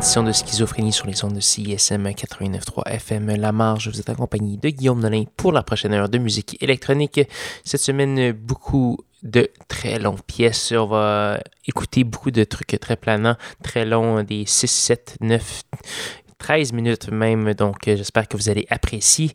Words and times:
édition 0.00 0.22
de 0.22 0.32
Schizophrénie 0.32 0.94
sur 0.94 1.06
les 1.06 1.22
ondes 1.26 1.34
de 1.34 1.40
CISM 1.40 2.06
89.3 2.08 2.88
FM 2.88 3.36
La 3.36 3.52
Marge. 3.52 3.90
Vous 3.90 4.00
êtes 4.00 4.08
accompagné 4.08 4.56
de 4.56 4.70
Guillaume 4.70 4.98
Nolin 4.98 5.24
pour 5.36 5.52
la 5.52 5.62
prochaine 5.62 5.92
heure 5.92 6.08
de 6.08 6.16
musique 6.16 6.56
électronique. 6.62 7.20
Cette 7.64 7.82
semaine, 7.82 8.32
beaucoup 8.32 8.96
de 9.22 9.50
très 9.68 9.98
longues 9.98 10.22
pièces. 10.22 10.72
On 10.72 10.86
va 10.86 11.38
écouter 11.66 12.04
beaucoup 12.04 12.30
de 12.30 12.44
trucs 12.44 12.78
très 12.80 12.96
planants, 12.96 13.36
très 13.62 13.84
longs, 13.84 14.22
des 14.22 14.46
6, 14.46 14.68
7, 14.68 15.16
9, 15.20 15.62
13 16.38 16.72
minutes 16.72 17.10
même. 17.10 17.52
Donc, 17.52 17.80
j'espère 17.84 18.26
que 18.26 18.38
vous 18.38 18.48
allez 18.48 18.66
apprécier. 18.70 19.30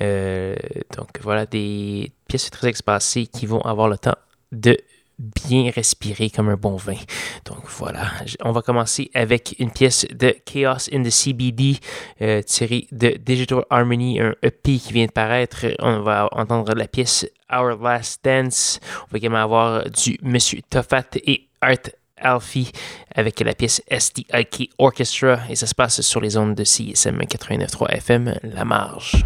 Euh, 0.00 0.56
donc, 0.96 1.10
voilà, 1.20 1.44
des 1.44 2.10
pièces 2.26 2.48
très 2.48 2.70
espacées 2.70 3.26
qui 3.26 3.44
vont 3.44 3.60
avoir 3.60 3.90
le 3.90 3.98
temps 3.98 4.16
de 4.50 4.78
bien 5.18 5.70
respirer 5.70 6.30
comme 6.30 6.48
un 6.48 6.56
bon 6.56 6.76
vin. 6.76 6.96
Donc 7.44 7.64
voilà, 7.68 8.10
on 8.44 8.52
va 8.52 8.62
commencer 8.62 9.10
avec 9.14 9.54
une 9.58 9.70
pièce 9.70 10.06
de 10.12 10.34
Chaos 10.44 10.88
in 10.92 11.02
the 11.02 11.10
CBD 11.10 11.78
euh, 12.20 12.42
tirée 12.42 12.86
de 12.92 13.16
Digital 13.18 13.64
Harmony, 13.70 14.20
un 14.20 14.34
EP 14.42 14.78
qui 14.78 14.92
vient 14.92 15.06
de 15.06 15.12
paraître. 15.12 15.66
On 15.78 16.00
va 16.00 16.28
entendre 16.32 16.74
la 16.74 16.86
pièce 16.86 17.26
Our 17.50 17.76
Last 17.82 18.24
Dance. 18.24 18.80
On 19.04 19.12
va 19.12 19.18
également 19.18 19.42
avoir 19.42 19.90
du 19.90 20.18
Monsieur 20.22 20.60
Tofat 20.68 21.04
et 21.24 21.48
Art 21.60 21.90
Alfie 22.18 22.72
avec 23.14 23.40
la 23.40 23.54
pièce 23.54 23.82
SDIK 23.90 24.70
Orchestra 24.78 25.38
et 25.50 25.54
ça 25.54 25.66
se 25.66 25.74
passe 25.74 26.00
sur 26.00 26.20
les 26.20 26.36
ondes 26.36 26.54
de 26.54 26.64
CSM 26.64 27.18
89.3 27.18 27.90
FM 27.90 28.38
La 28.42 28.64
Marge. 28.64 29.22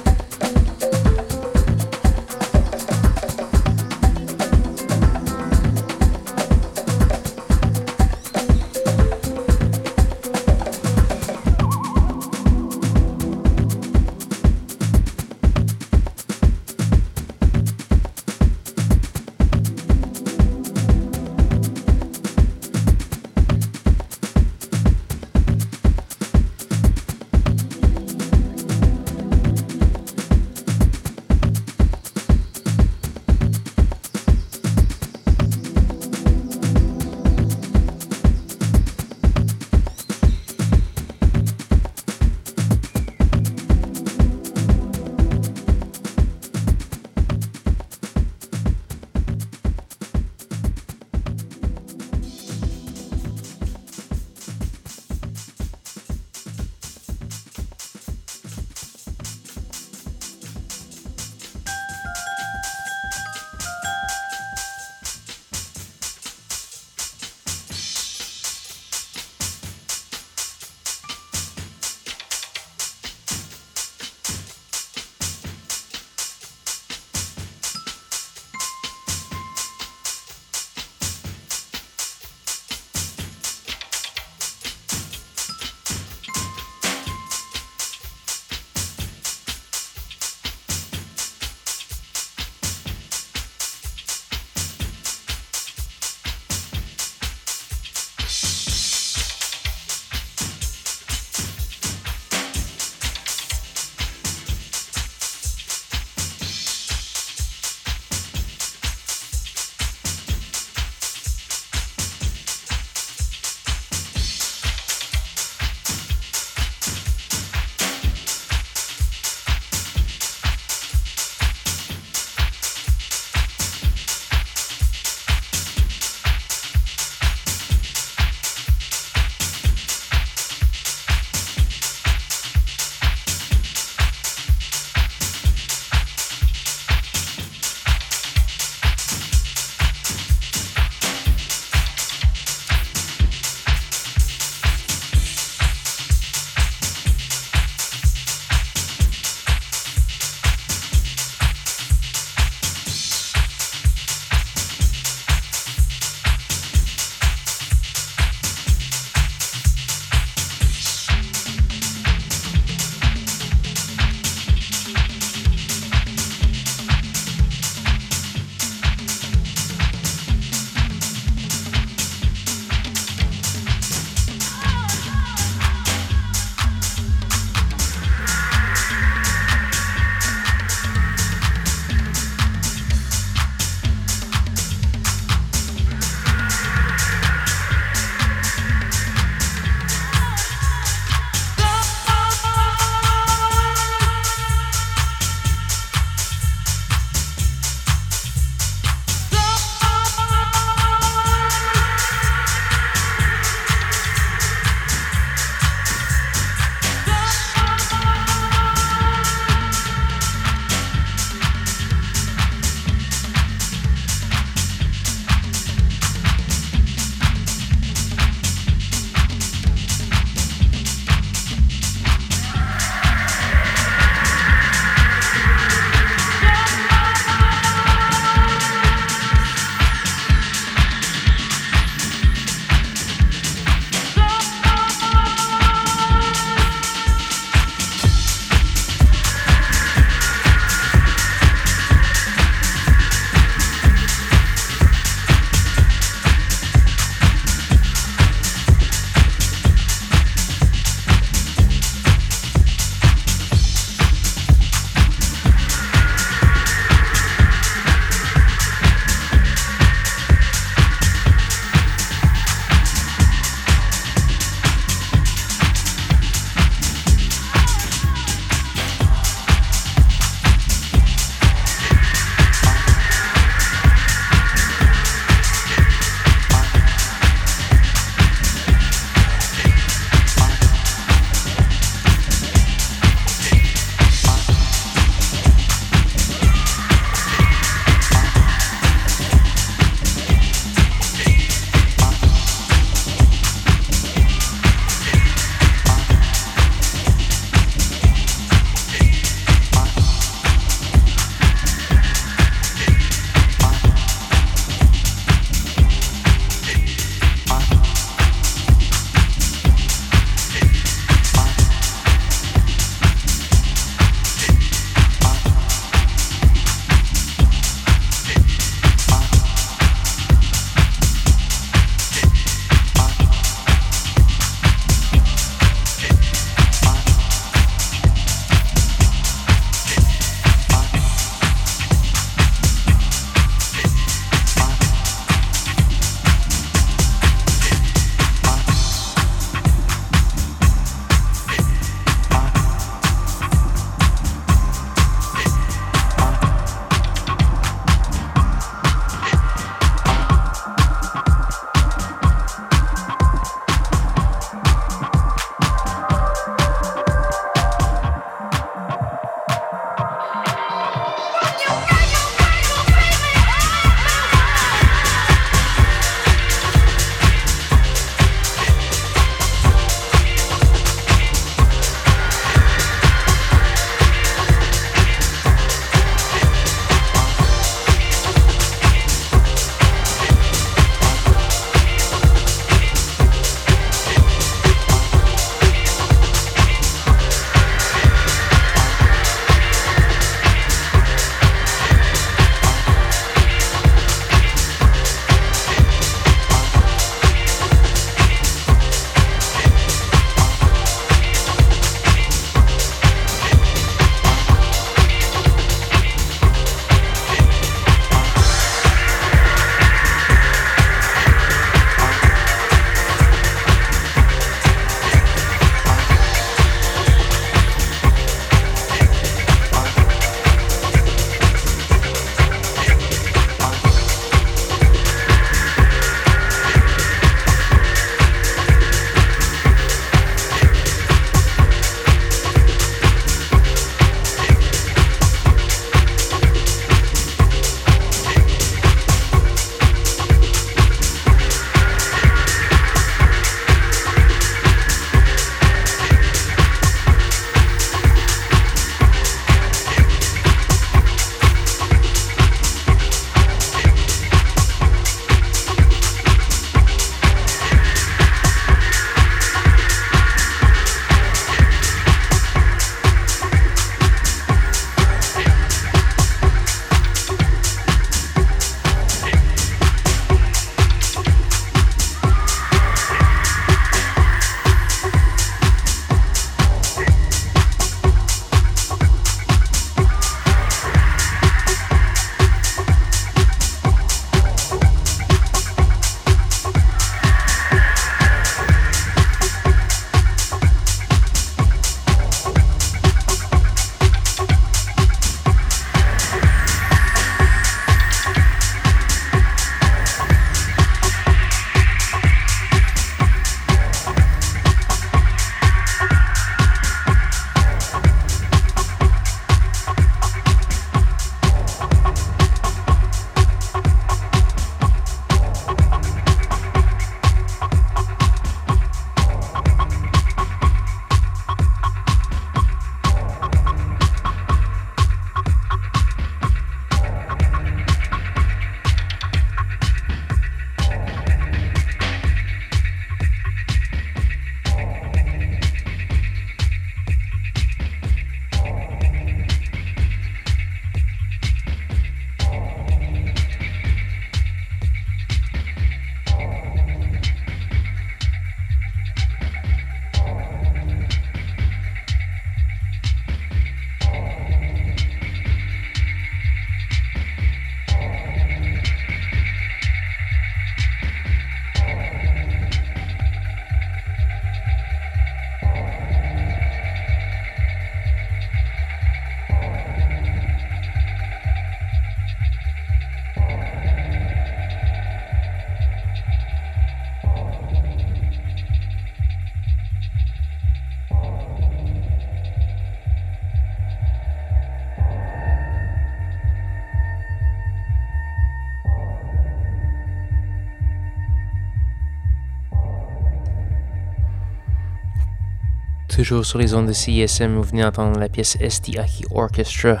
Toujours 596.20 596.44
sur 596.44 596.58
les 596.58 596.74
ondes 596.74 596.86
de 596.86 596.92
CISM, 596.92 597.54
vous 597.54 597.62
venez 597.62 597.80
d'entendre 597.80 598.20
la 598.20 598.28
pièce 598.28 598.58
STI 598.68 598.98
Orchestra 599.30 600.00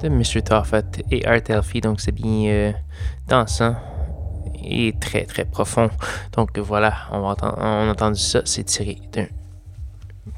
de 0.00 0.08
Mr. 0.08 0.42
Toffat 0.44 0.84
et 1.10 1.26
Art 1.26 1.40
Elfie, 1.48 1.80
donc 1.80 2.00
c'est 2.00 2.12
bien 2.12 2.52
euh, 2.52 2.72
dansant 3.26 3.74
et 4.62 4.94
très 5.00 5.24
très 5.24 5.44
profond. 5.44 5.90
Donc 6.34 6.56
voilà, 6.60 7.08
on, 7.10 7.28
a 7.28 7.90
entendu 7.90 8.20
ça, 8.20 8.42
c'est 8.44 8.62
tiré 8.62 8.96
d'un 9.12 9.26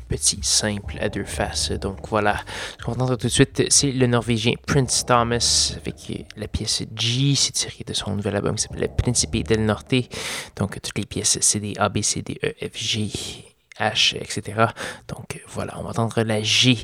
petit 0.09 0.39
simple 0.41 0.97
à 0.99 1.11
deux 1.11 1.25
faces. 1.25 1.73
Donc 1.73 2.09
voilà, 2.09 2.39
ce 2.81 2.85
qu'on 2.87 2.93
entend 2.93 3.19
tout 3.19 3.27
de 3.27 3.29
suite, 3.29 3.65
c'est 3.69 3.93
le 3.93 4.07
Norvégien 4.07 4.55
Prince 4.67 5.05
Thomas 5.05 5.75
avec 5.77 6.27
la 6.39 6.49
pièce 6.49 6.85
G, 6.97 7.35
c'est 7.37 7.53
tiré 7.53 7.85
de 7.87 7.93
son 7.93 8.17
nouvel 8.17 8.35
album 8.37 8.55
qui 8.55 8.63
s'appelle 8.63 8.89
Principe 8.97 9.47
del 9.47 9.67
Norte. 9.67 9.95
Donc 10.57 10.81
toutes 10.81 10.97
les 10.97 11.05
pièces, 11.05 11.37
c'est 11.43 11.61
des 11.61 11.75
A, 11.77 11.91
B, 11.91 12.01
C, 12.01 12.23
D, 12.23 12.41
E, 12.43 12.67
F, 12.67 12.79
G. 12.79 13.56
H, 13.79 14.17
etc. 14.17 14.67
Donc 15.09 15.43
voilà, 15.49 15.75
on 15.79 15.83
va 15.83 15.91
entendre 15.91 16.23
la 16.23 16.43
G. 16.43 16.79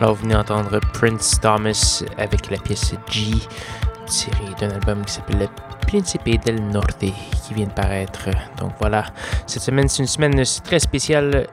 Alors, 0.00 0.14
vous 0.14 0.22
venez 0.22 0.32
d'entendre 0.32 0.80
Prince 0.94 1.38
Thomas 1.42 2.02
avec 2.16 2.50
la 2.50 2.56
pièce 2.56 2.94
G, 3.10 3.32
tirée 4.06 4.54
d'un 4.58 4.70
album 4.70 5.04
qui 5.04 5.12
s'appelle 5.12 5.46
Principe 5.86 6.42
del 6.42 6.68
Norte, 6.68 7.00
qui 7.00 7.52
vient 7.54 7.66
de 7.66 7.72
paraître. 7.72 8.30
Donc 8.56 8.72
voilà, 8.80 9.04
cette 9.46 9.60
semaine, 9.60 9.88
c'est 9.88 9.98
une 9.98 10.08
semaine 10.08 10.42
très 10.64 10.78
spéciale 10.78 11.46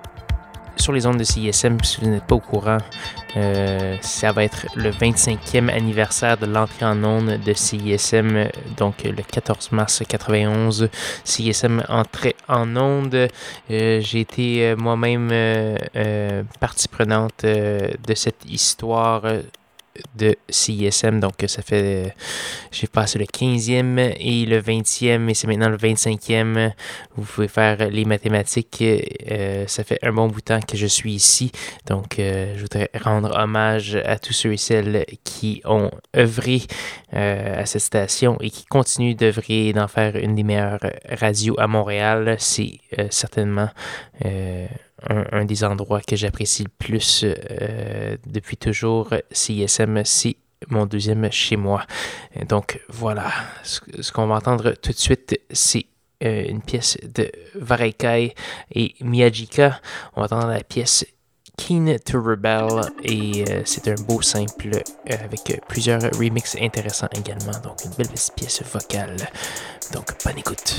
sur 0.77 0.93
les 0.93 1.05
ondes 1.05 1.17
de 1.17 1.25
CISM, 1.25 1.77
si 1.83 1.99
vous 1.99 2.07
n'êtes 2.07 2.23
pas 2.23 2.35
au 2.35 2.39
courant. 2.39 2.77
Euh, 3.37 3.97
ça 4.01 4.31
va 4.31 4.43
être 4.43 4.65
le 4.75 4.89
25e 4.89 5.69
anniversaire 5.69 6.37
de 6.37 6.47
l'entrée 6.47 6.85
en 6.85 7.03
ondes 7.03 7.39
de 7.45 7.53
CISM, 7.53 8.47
donc 8.77 9.03
le 9.03 9.21
14 9.21 9.71
mars 9.71 10.01
91. 10.07 10.89
CISM 11.23 11.83
entrait 11.87 12.35
en 12.47 12.75
ondes. 12.75 13.27
Euh, 13.69 14.01
j'ai 14.01 14.21
été 14.21 14.63
euh, 14.63 14.75
moi-même 14.75 15.29
partie 16.59 16.87
prenante 16.87 17.43
de 17.43 18.13
cette 18.15 18.43
histoire 18.47 19.23
de 20.15 20.35
CISM. 20.49 21.19
Donc, 21.19 21.33
ça 21.47 21.61
fait. 21.61 22.13
J'ai 22.71 22.87
passé 22.87 23.19
le 23.19 23.25
15e 23.25 24.15
et 24.19 24.45
le 24.45 24.61
20e, 24.61 25.29
et 25.29 25.33
c'est 25.33 25.47
maintenant 25.47 25.69
le 25.69 25.77
25e. 25.77 26.71
Vous 27.15 27.23
pouvez 27.23 27.47
faire 27.47 27.89
les 27.89 28.05
mathématiques. 28.05 28.81
Euh, 28.81 29.65
ça 29.67 29.83
fait 29.83 29.99
un 30.01 30.11
bon 30.11 30.27
bout 30.27 30.39
de 30.39 30.45
temps 30.45 30.59
que 30.59 30.77
je 30.77 30.87
suis 30.87 31.13
ici. 31.13 31.51
Donc, 31.87 32.19
euh, 32.19 32.53
je 32.55 32.61
voudrais 32.61 32.89
rendre 33.01 33.35
hommage 33.37 33.95
à 33.95 34.19
tous 34.19 34.33
ceux 34.33 34.53
et 34.53 34.57
celles 34.57 35.05
qui 35.23 35.61
ont 35.65 35.91
œuvré 36.15 36.61
euh, 37.13 37.61
à 37.61 37.65
cette 37.65 37.81
station 37.81 38.37
et 38.41 38.49
qui 38.49 38.65
continuent 38.65 39.15
d'œuvrer 39.15 39.73
d'en 39.73 39.87
faire 39.87 40.15
une 40.15 40.35
des 40.35 40.43
meilleures 40.43 40.79
radios 41.09 41.55
à 41.59 41.67
Montréal. 41.67 42.35
C'est 42.39 42.79
certainement 43.09 43.69
un, 45.03 45.45
des 45.45 45.63
endroits 45.63 46.01
que 46.01 46.15
j'apprécie 46.15 46.63
le 46.63 46.69
plus 46.77 47.23
euh, 47.23 48.17
depuis 48.25 48.57
toujours. 48.57 49.09
CISM, 49.31 50.03
c'est 50.03 50.37
mon 50.69 50.85
deuxième 50.85 51.31
chez 51.31 51.55
moi. 51.55 51.85
Donc 52.49 52.81
voilà, 52.89 53.31
ce, 53.63 54.11
qu'on 54.11 54.27
va 54.27 54.35
entendre 54.35 54.71
tout 54.81 54.91
de 54.91 54.97
suite, 54.97 55.39
c'est 55.51 55.85
euh, 56.23 56.45
une 56.47 56.61
pièce 56.61 56.97
de 57.03 57.31
Varekai 57.55 58.33
et 58.73 58.95
Miyajika. 59.01 59.79
On 60.15 60.21
va 60.21 60.25
entendre 60.25 60.51
la 60.51 60.63
pièce 60.63 61.05
Keen 61.57 61.97
to 61.99 62.21
Rebel 62.21 62.81
et 63.03 63.43
euh, 63.49 63.61
c'est 63.65 63.87
un 63.87 63.95
beau 64.03 64.21
simple 64.21 64.81
avec 65.09 65.61
plusieurs 65.67 66.01
remixes 66.17 66.55
intéressants 66.59 67.09
également. 67.13 67.59
Donc 67.63 67.83
une 67.85 67.91
belle 67.91 68.13
pièce 68.35 68.63
vocale. 68.63 69.17
Donc 69.93 70.07
bonne 70.23 70.37
écoute. 70.37 70.75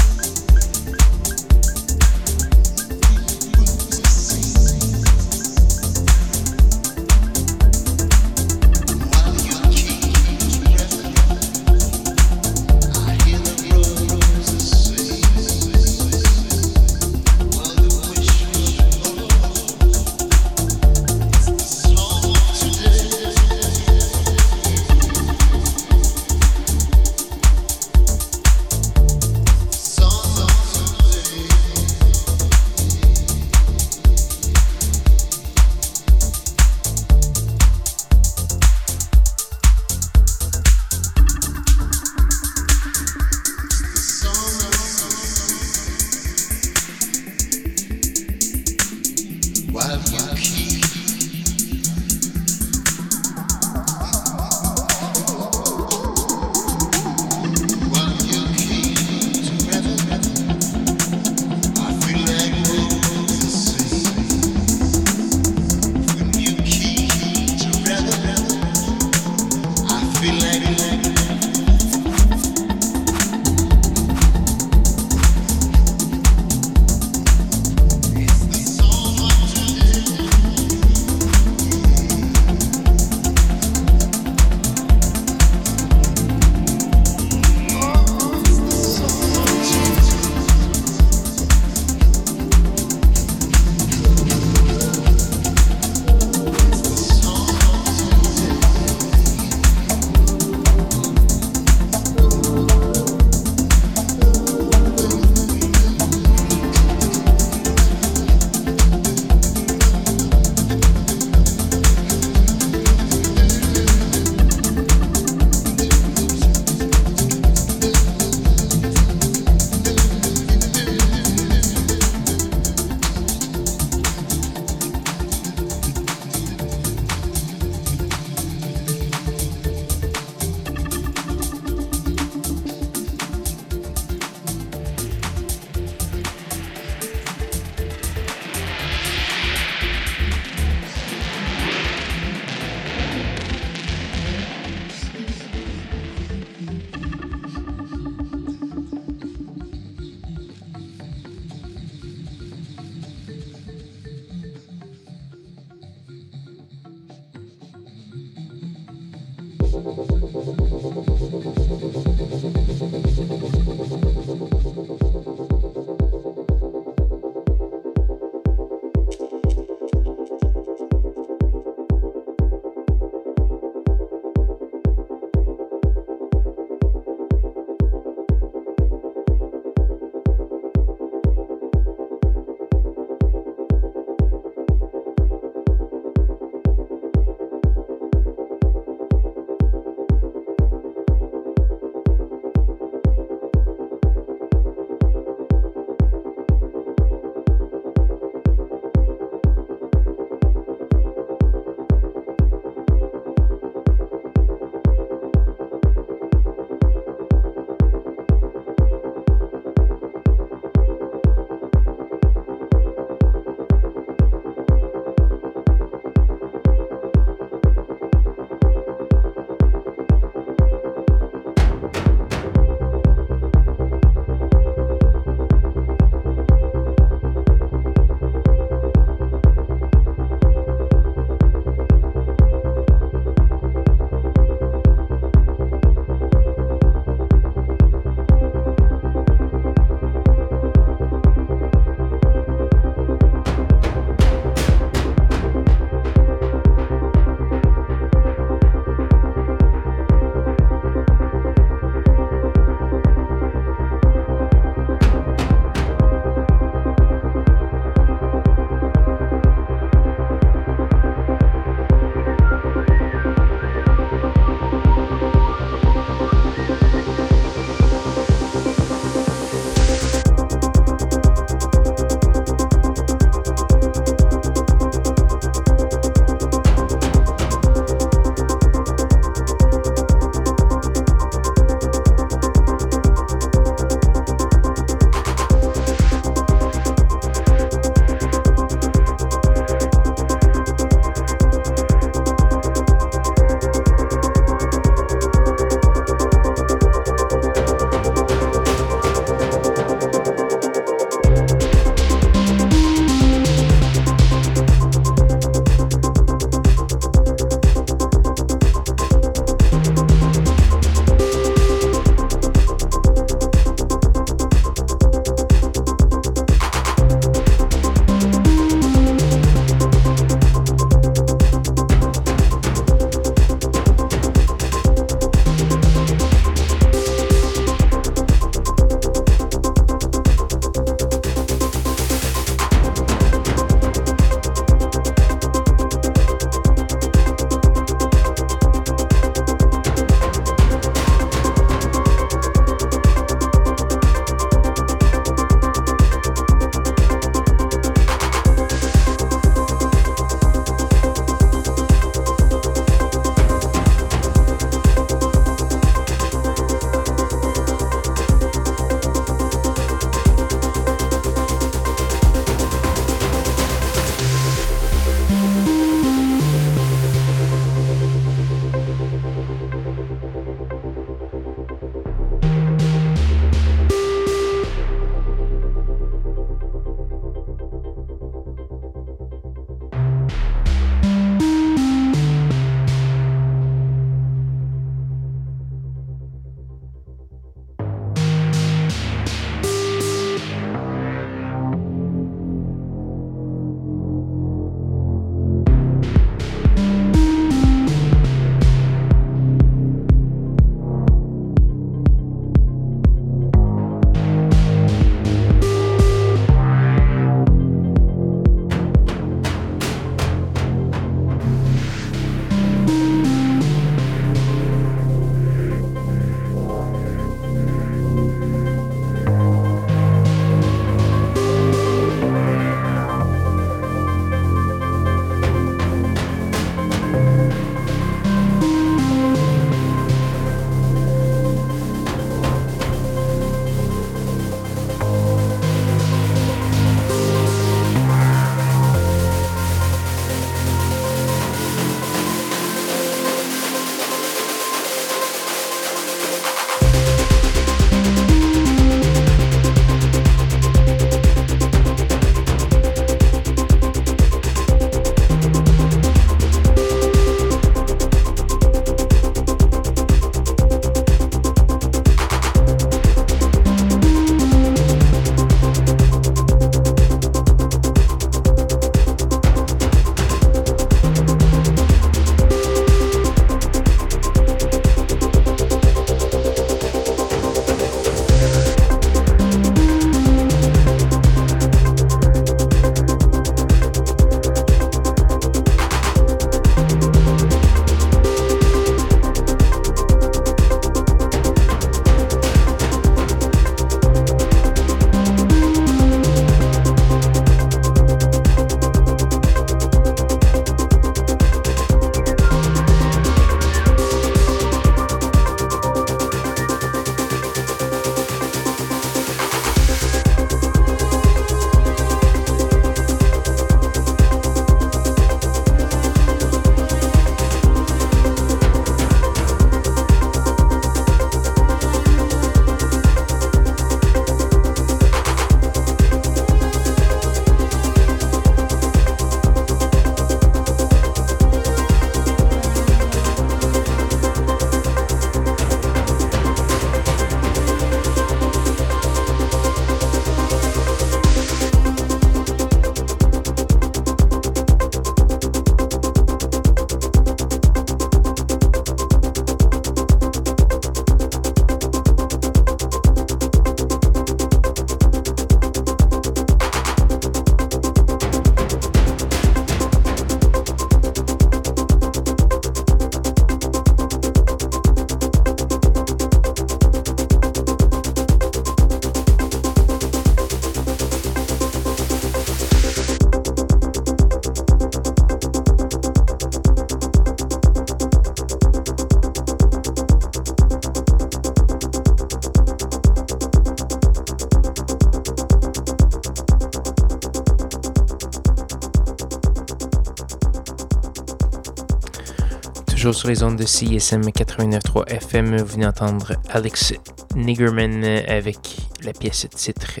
Sur 593.14 593.28
les 593.28 593.44
ondes 593.44 593.56
de 593.56 593.64
CSM 593.64 594.22
89.3 594.22 595.08
FM. 595.08 595.56
Vous 595.58 595.72
venez 595.74 595.84
d'entendre 595.84 596.32
Alex 596.50 596.94
Niggerman 597.36 598.04
avec 598.26 598.58
la 599.04 599.12
pièce 599.12 599.46
titre 599.54 600.00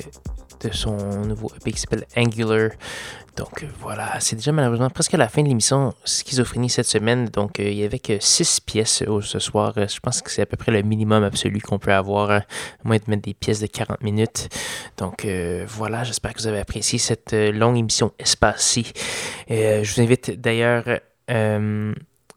de 0.60 0.72
son 0.72 0.96
nouveau 1.24 1.50
EP 1.56 1.72
qui 1.72 1.80
s'appelle 1.80 2.06
Angular. 2.16 2.70
Donc 3.36 3.64
voilà, 3.80 4.18
c'est 4.18 4.36
déjà 4.36 4.50
malheureusement 4.50 4.90
presque 4.90 5.12
la 5.12 5.28
fin 5.28 5.42
de 5.42 5.48
l'émission 5.48 5.94
Schizophrénie 6.04 6.68
cette 6.68 6.86
semaine. 6.86 7.26
Donc 7.26 7.58
il 7.60 7.74
y 7.74 7.84
avait 7.84 8.00
que 8.00 8.18
six 8.20 8.60
pièces 8.60 9.04
ce 9.22 9.38
soir. 9.38 9.74
Je 9.76 10.00
pense 10.00 10.20
que 10.20 10.30
c'est 10.30 10.42
à 10.42 10.46
peu 10.46 10.56
près 10.56 10.72
le 10.72 10.82
minimum 10.82 11.22
absolu 11.22 11.60
qu'on 11.60 11.78
peut 11.78 11.92
avoir, 11.92 12.30
hein, 12.30 12.42
à 12.84 12.88
moins 12.88 12.96
de 12.96 13.04
mettre 13.06 13.22
des 13.22 13.34
pièces 13.34 13.60
de 13.60 13.66
40 13.66 14.02
minutes. 14.02 14.48
Donc 14.96 15.24
euh, 15.24 15.64
voilà, 15.68 16.02
j'espère 16.02 16.34
que 16.34 16.40
vous 16.40 16.48
avez 16.48 16.60
apprécié 16.60 16.98
cette 16.98 17.32
euh, 17.32 17.52
longue 17.52 17.78
émission 17.78 18.12
espacée. 18.18 18.86
Euh, 19.50 19.84
je 19.84 19.94
vous 19.94 20.00
invite 20.00 20.40
d'ailleurs 20.40 20.84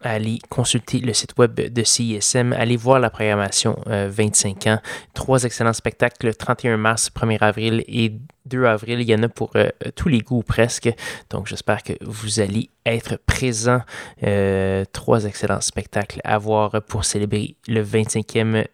aller 0.02 0.40
consulter 0.50 1.00
le 1.00 1.14
site 1.14 1.38
web 1.38 1.56
de 1.56 1.84
CISM, 1.84 2.54
allez 2.54 2.78
voir 2.78 3.00
la 3.00 3.10
programmation 3.10 3.78
25 3.86 4.68
ans. 4.68 4.80
Trois 5.14 5.44
excellents 5.44 5.74
spectacles, 5.74 6.28
le 6.28 6.34
31 6.34 6.78
mars, 6.78 7.10
1er 7.14 7.40
avril 7.42 7.84
et 7.88 8.14
2 8.46 8.66
avril. 8.66 9.02
Il 9.02 9.10
y 9.10 9.16
en 9.16 9.24
a 9.24 9.30
pour 9.30 9.54
tous 9.96 10.08
les 10.08 10.20
goûts 10.20 10.44
presque. 10.44 10.90
Donc 11.30 11.48
j'espère 11.48 11.84
que 11.84 11.94
vous 12.02 12.40
allez 12.40 12.70
être 12.86 13.18
présents. 13.26 13.82
trois 14.94 15.26
excellents 15.26 15.62
spectacles 15.62 16.22
à 16.24 16.38
voir 16.38 16.82
pour 16.88 17.04
célébrer 17.04 17.56
le 17.68 17.84
25e 17.84 18.66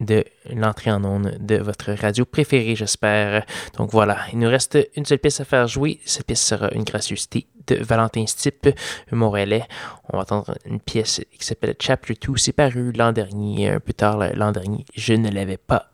de 0.00 0.24
l'entrée 0.50 0.90
en 0.90 1.04
onde 1.04 1.36
de 1.38 1.56
votre 1.56 1.92
radio 1.92 2.24
préférée, 2.24 2.74
j'espère. 2.74 3.44
Donc 3.76 3.90
voilà, 3.90 4.18
il 4.32 4.38
nous 4.38 4.48
reste 4.48 4.78
une 4.96 5.04
seule 5.04 5.18
pièce 5.18 5.40
à 5.40 5.44
faire 5.44 5.68
jouer. 5.68 6.00
Cette 6.04 6.26
pièce 6.26 6.42
sera 6.42 6.70
une 6.72 6.84
gracieuseté 6.84 7.46
de 7.66 7.76
Valentin 7.76 8.26
Stipp, 8.26 8.68
montréalais. 9.12 9.64
On 10.08 10.16
va 10.16 10.22
entendre 10.22 10.56
une 10.64 10.80
pièce 10.80 11.20
qui 11.38 11.44
s'appelle 11.44 11.74
Chapter 11.78 12.14
2. 12.14 12.36
C'est 12.36 12.52
paru 12.52 12.92
l'an 12.92 13.12
dernier, 13.12 13.68
un 13.68 13.80
peu 13.80 13.92
tard 13.92 14.18
l'an 14.34 14.52
dernier. 14.52 14.84
Je 14.94 15.14
ne 15.14 15.30
l'avais 15.30 15.58
pas 15.58 15.90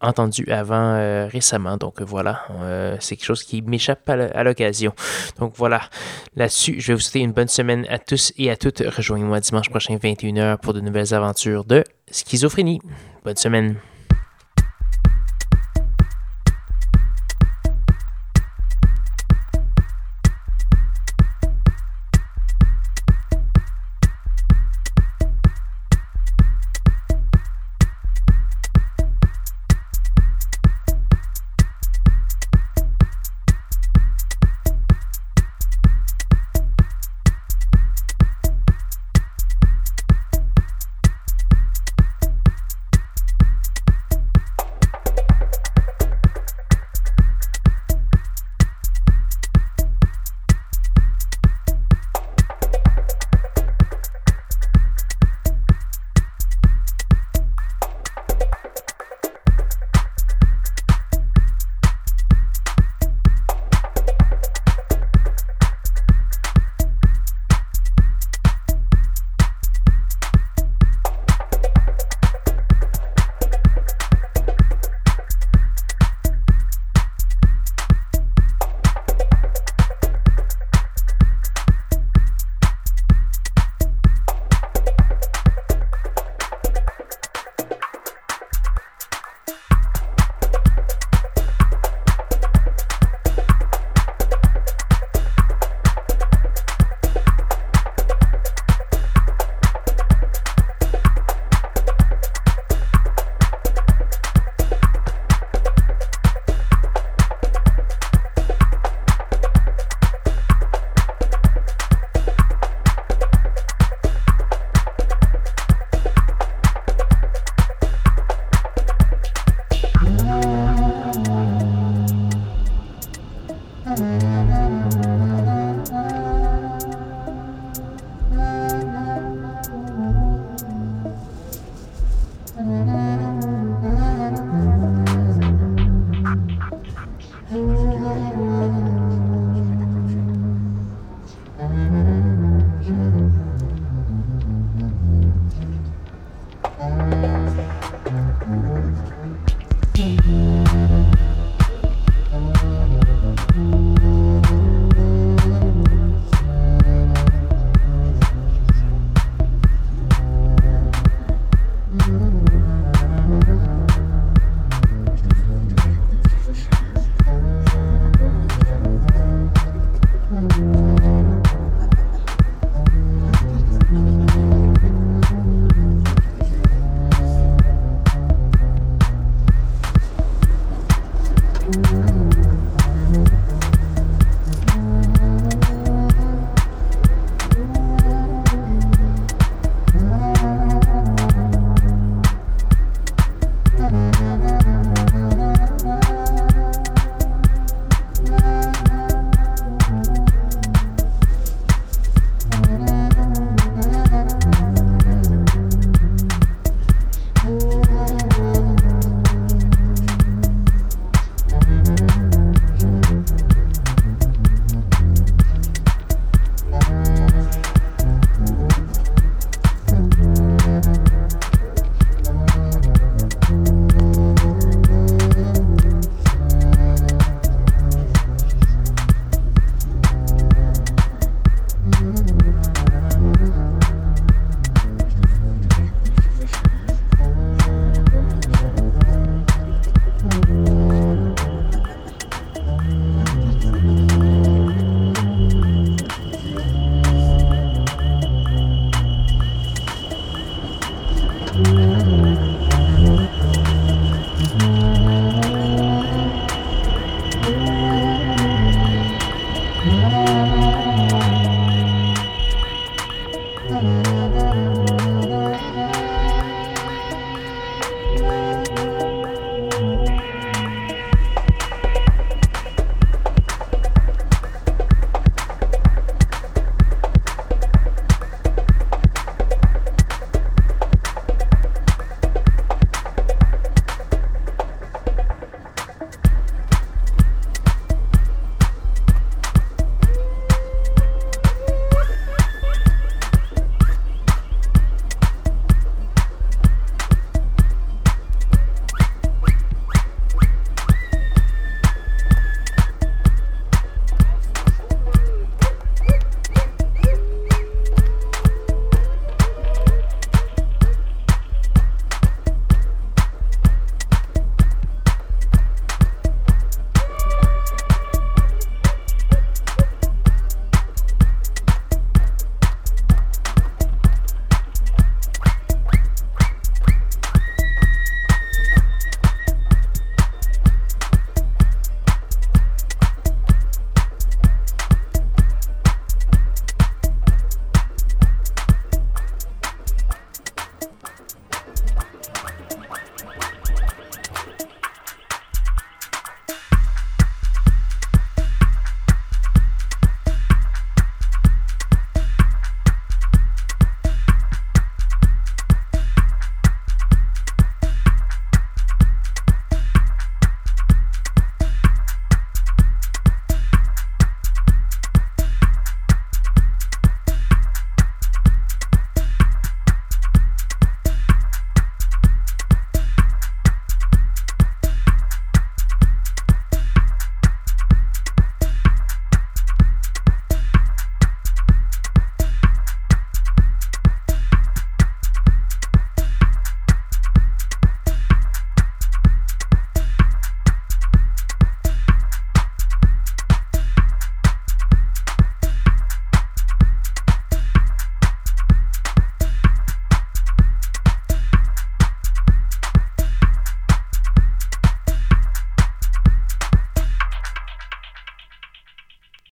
entendu 0.00 0.46
avant 0.50 0.94
euh, 0.94 1.28
récemment. 1.30 1.76
Donc 1.76 2.00
voilà, 2.02 2.42
euh, 2.60 2.96
c'est 3.00 3.16
quelque 3.16 3.26
chose 3.26 3.42
qui 3.42 3.62
m'échappe 3.62 4.08
à 4.08 4.44
l'occasion. 4.44 4.92
Donc 5.38 5.54
voilà, 5.56 5.82
là-dessus, 6.36 6.80
je 6.80 6.88
vais 6.88 6.94
vous 6.94 7.00
souhaiter 7.00 7.20
une 7.20 7.32
bonne 7.32 7.48
semaine 7.48 7.86
à 7.88 7.98
tous 7.98 8.32
et 8.36 8.50
à 8.50 8.56
toutes. 8.56 8.80
Rejoignez-moi 8.80 9.40
dimanche 9.40 9.70
prochain 9.70 9.96
21h 9.96 10.58
pour 10.58 10.74
de 10.74 10.80
nouvelles 10.80 11.14
aventures 11.14 11.64
de 11.64 11.84
schizophrénie. 12.10 12.80
Bonne 13.24 13.36
semaine. 13.36 13.76